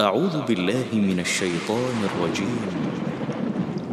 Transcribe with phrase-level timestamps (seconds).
[0.00, 2.60] أعوذ بالله من الشيطان الرجيم.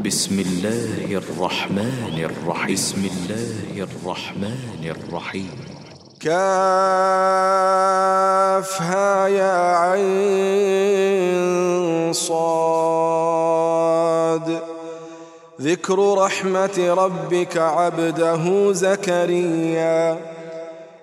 [0.05, 2.73] بسم الله الرحمن الرحيم.
[2.73, 5.51] بسم الله الرحمن الرحيم.
[6.19, 6.37] كافها
[9.27, 10.53] يا عين
[12.13, 13.39] صاد.
[15.61, 20.17] ذكر رحمة ربك عبده زكريا.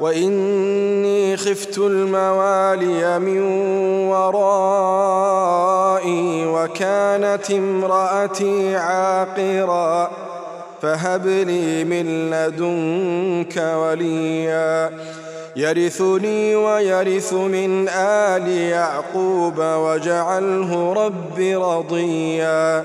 [0.00, 3.40] وإني خفت الموالي من
[4.08, 5.26] ورائي
[6.46, 10.10] وكانت امرأتي عاقرا
[10.82, 14.90] فهب لي من لدنك وليا
[15.56, 22.84] يرثني ويرث من آل يعقوب واجعله رب رضيا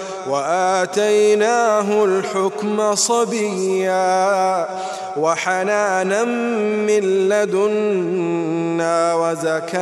[0.27, 4.67] وآتيناه الحكم صبيا
[5.17, 9.81] وحنانا من لدنا وزكاة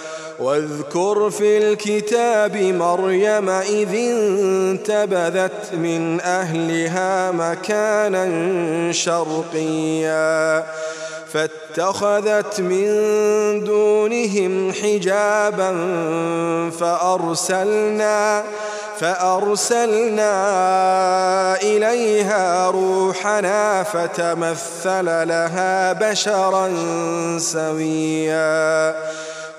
[0.41, 8.25] واذكر في الكتاب مريم إذ انتبذت من أهلها مكانا
[8.91, 10.65] شرقيا
[11.33, 12.87] فاتخذت من
[13.63, 15.71] دونهم حجابا
[16.79, 18.43] فأرسلنا
[18.99, 20.31] فأرسلنا
[21.61, 26.69] إليها روحنا فتمثل لها بشرا
[27.37, 28.95] سويا.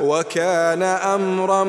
[0.00, 1.64] وكان أمرا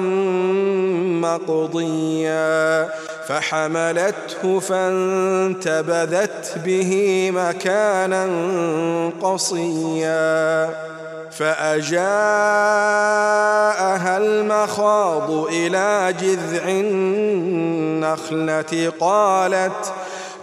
[1.22, 2.90] مقضيا
[3.28, 8.30] فحملته فانتبذت به مكانا
[9.22, 10.70] قصيا
[11.32, 11.98] فأجاءها
[14.18, 16.70] المخاض إلى جذع
[17.88, 18.54] النخلة
[19.00, 19.94] قالت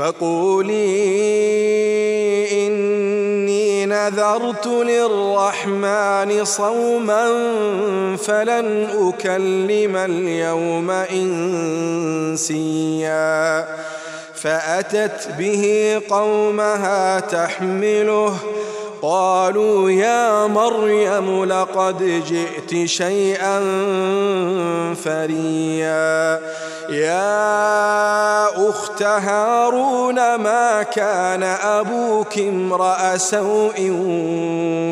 [0.00, 0.86] فقولي
[2.66, 7.26] إني نذرت للرحمن صوما
[8.16, 10.90] فلن أكلم اليوم
[12.30, 12.80] إنسيا.
[14.34, 18.36] فأتت به قومها تحمله
[19.02, 23.60] قالوا يا مريم لقد جئت شيئا
[24.94, 26.40] فريا.
[26.90, 33.90] يا أخت هارون ما كان أبوك امرأ سوء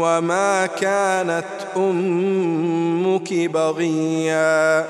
[0.02, 1.44] وما كانت
[1.76, 4.86] أمك بغيا؟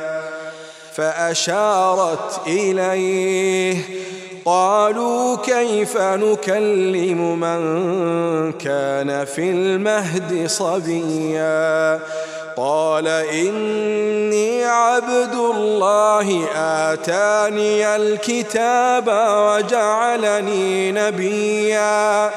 [0.95, 3.77] فأشارت إليه
[4.49, 12.01] قالوا كيف نكلم من كان في المهد صبيا
[12.57, 22.31] قال إني عبد الله آتاني الكتاب وجعلني نبيا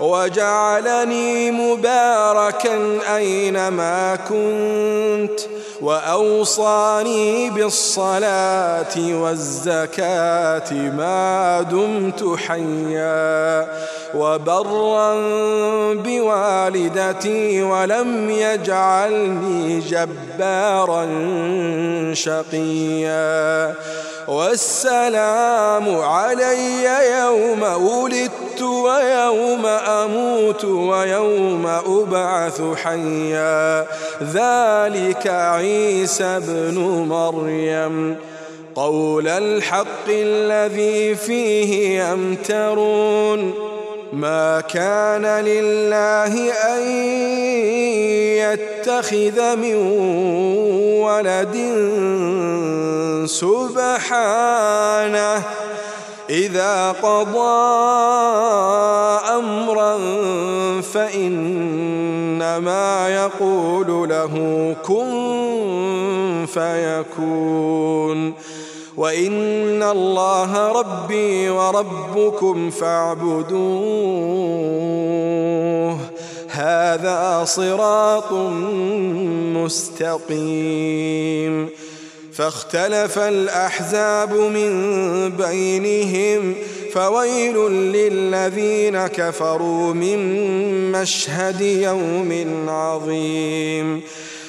[0.00, 13.68] وجعلني مباركا أينما كنت وأوصاني بالصلاة والزكاة ما دمت حيا
[14.14, 15.14] وبرا
[15.94, 21.06] بوالدتي ولم يجعلني جبارا
[22.14, 23.74] شقيا
[24.28, 26.84] والسلام علي
[27.18, 33.86] يوم ولدت ويوم أموت ويوم أبعث حيا.
[34.22, 36.78] ذلك عيسى ابن
[37.08, 38.16] مريم.
[38.74, 43.75] قول الحق الذي فيه يمترون.
[44.12, 46.82] ما كان لله أن
[48.38, 49.74] يتخذ من
[51.02, 51.56] ولد
[53.26, 55.42] سبحانه.
[56.30, 57.66] إذا قضى
[59.34, 59.98] أمرا
[60.80, 61.88] فإنما
[63.08, 64.34] يقول له
[64.84, 68.34] كن فيكون.
[68.96, 73.56] وإن الله ربي وربكم فاعبدوه.
[76.48, 78.32] هذا صراط
[80.32, 81.68] مستقيم.
[82.32, 86.54] فاختلف الأحزاب من بينهم
[86.92, 90.18] فويل للذين كفروا من
[90.92, 94.02] مشهد يوم عظيم.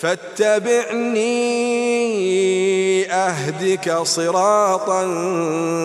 [0.00, 1.60] فاتبعني
[3.12, 5.02] أهدك صراطا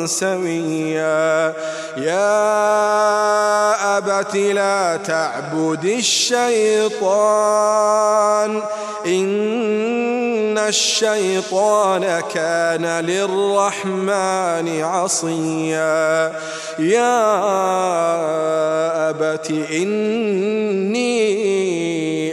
[0.06, 1.54] سويا.
[1.98, 2.38] يا
[3.98, 7.02] أبت لا تعبد الشيطان
[9.06, 16.32] إن الشيطان كان للرحمن عصيا.
[16.80, 17.26] يا
[19.10, 21.75] أبت إني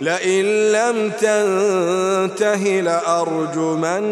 [0.00, 4.08] لئن لم تنته لأرجمنك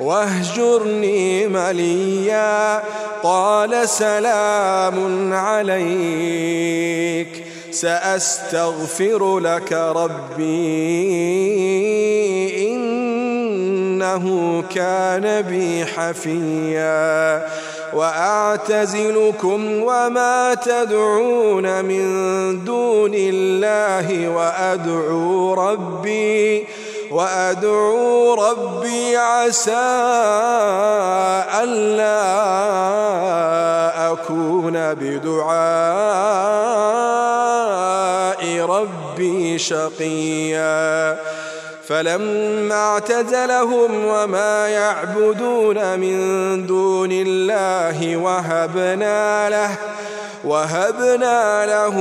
[0.00, 2.82] واهجرني مليا
[3.22, 10.44] قال سلام عليك سأستغفر لك ربي
[12.66, 17.46] إنه كان بي حفيا
[17.94, 22.04] وأعتزلكم وما تدعون من
[22.64, 26.66] دون الله وأدعو ربي
[27.10, 29.72] وأدعو ربي عسى
[31.62, 32.22] ألا
[34.12, 35.44] أكون بدعاء
[38.60, 41.18] ربي شقيا.
[41.88, 46.18] فلما اعتزلهم وما يعبدون من
[46.66, 49.76] دون الله وهبنا له
[50.44, 51.96] وهبنا له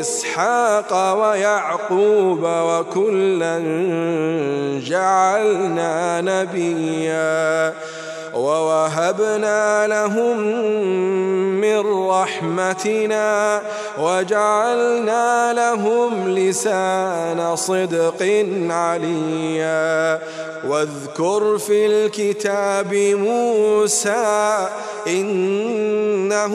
[0.00, 3.58] إسحاق ويعقوب وكلا
[4.86, 7.74] جعلنا نبيا
[8.36, 10.40] ووهبنا لهم
[11.60, 13.62] من رحمتنا
[14.00, 20.20] وجعلنا لهم لسان صدق عليا.
[20.68, 24.68] واذكر في الكتاب موسى
[25.06, 26.54] إنه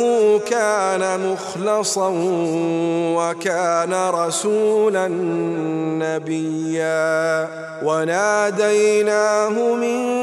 [0.49, 2.13] كان مخلصا
[3.17, 5.07] وكان رسولا
[6.01, 7.47] نبيا.
[7.83, 10.21] وناديناه من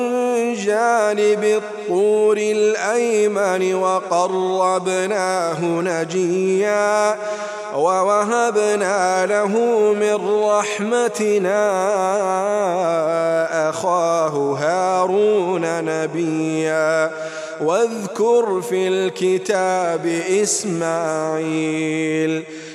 [0.54, 7.16] جانب الطور الأيمن وقربناه نجيا
[7.74, 9.48] ووهبنا له
[9.92, 11.68] من رحمتنا
[13.70, 17.10] أخاه هارون نبيا
[17.60, 20.06] واذكر في الكتاب
[20.42, 22.44] إسماعيل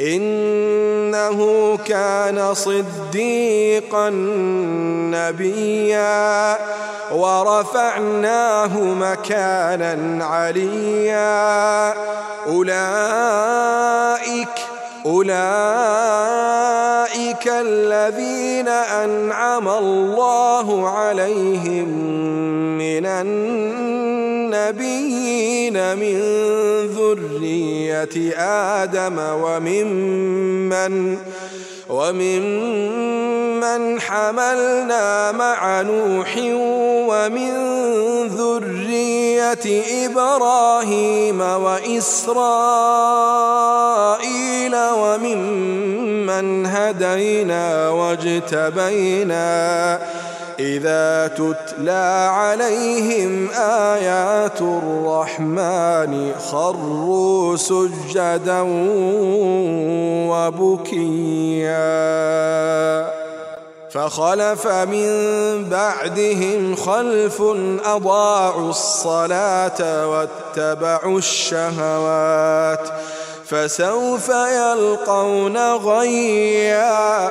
[0.00, 1.38] إنه
[1.76, 4.10] كان صديقا
[5.14, 6.58] نبيا
[7.12, 11.94] ورفعناه مكانا عليا.
[12.46, 13.86] أولئك
[15.06, 15.36] أولئك
[17.46, 21.88] الذين أنعم الله عليهم
[22.78, 23.06] من
[24.70, 26.16] النبيين من
[26.86, 28.36] ذرية
[28.82, 31.16] آدم وممن
[31.88, 36.36] وممن حملنا مع نوح
[37.08, 37.52] ومن
[38.26, 42.36] ذرية إبراهيم وإسرائيل
[44.76, 49.46] وممن هدينا واجتبينا
[50.58, 53.50] إذا تتلى عليهم
[53.94, 58.62] آيات الرحمن خروا سجدا
[60.30, 61.76] وبكيا.
[63.90, 65.10] فخلف من
[65.70, 67.42] بعدهم خلف
[67.84, 72.88] أضاعوا الصلاة واتبعوا الشهوات
[73.48, 77.30] فسوف يلقون غيا.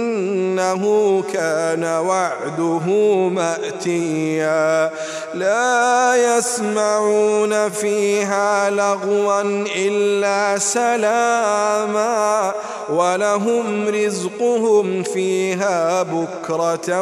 [0.21, 2.85] إنه كان وعده
[3.29, 4.89] مأتيا.
[5.33, 9.41] لا يسمعون فيها لغوا
[9.75, 12.53] إلا سلاما
[12.89, 17.01] ولهم رزقهم فيها بكرة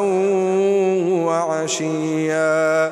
[1.26, 2.92] وعشيا.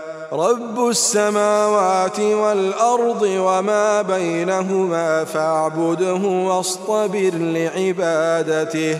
[0.33, 8.99] رب السماوات والأرض وما بينهما فاعبده واصطبر لعبادته.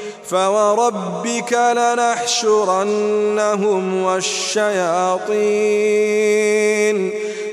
[0.31, 3.33] فوربك لنحشرنهم
[4.03, 4.71] والشياطين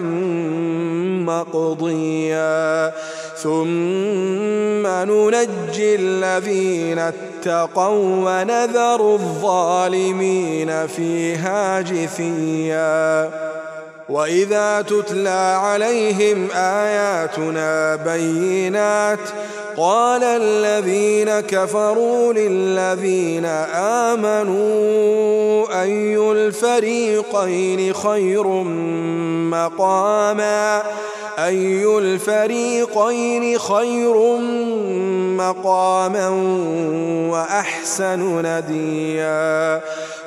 [1.25, 2.91] مقضيا.
[3.37, 13.29] ثم ننجي الذين اتقوا ونذر الظالمين فيها جثيا.
[14.09, 19.19] وإذا تتلى عليهم آياتنا بينات
[19.79, 23.45] قال الذين كفروا للذين
[24.11, 28.47] آمنوا أي الفريقين خير
[29.51, 30.83] مقاما؟
[31.39, 34.37] أي الفريقين خير
[35.37, 36.29] مقاما
[37.31, 39.81] وأحسن نديا؟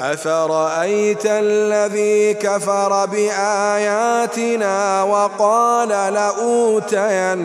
[0.00, 7.38] أفرأيت الذي كفر بآياتنا وقال لأوتين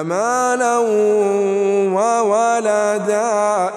[0.00, 0.78] مالا
[1.96, 3.70] وولدا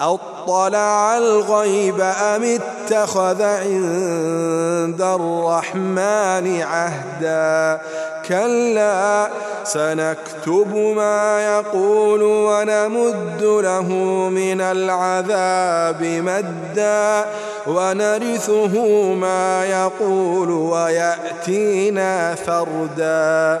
[0.00, 7.80] أطلع الغيب أم اتخذ عند الرحمن عهدا
[8.28, 9.28] كلا
[9.64, 13.88] سنكتب ما يقول ونمد له
[14.28, 17.24] من العذاب مدا
[17.66, 18.74] ونرثه
[19.14, 23.60] ما يقول ويأتينا فردا.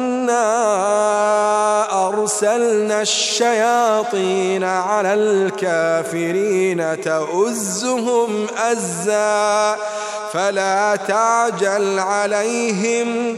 [0.31, 1.81] أنا
[2.21, 9.75] وأرسلنا الشياطين على الكافرين تؤزهم أزا
[10.33, 13.37] فلا تعجل عليهم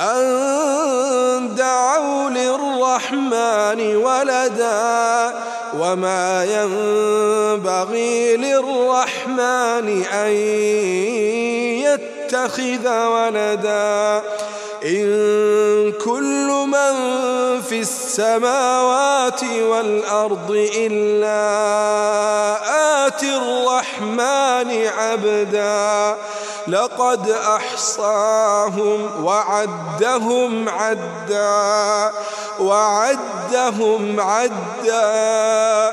[0.00, 5.34] أن دعوا للرحمن ولدا
[5.78, 10.30] وما ينبغي للرحمن أن
[11.84, 14.22] يتخذ ولدا
[14.84, 16.94] إن كل من
[17.60, 21.40] في السماوات والأرض إلا
[23.06, 26.16] آتي الرحمن عبدا
[26.68, 32.12] لقد أحصاهم وعدهم عدا
[32.60, 35.92] وعدهم عدا